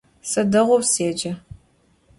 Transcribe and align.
Se 0.29 0.41
değou 0.53 0.81
sece. 0.83 1.37